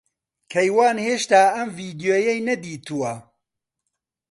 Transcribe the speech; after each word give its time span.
کەیوان 0.51 0.97
ھێشتا 1.07 1.41
ئەم 1.55 1.69
ڤیدیۆیەی 1.77 2.45
نەدیتووە. 2.47 3.13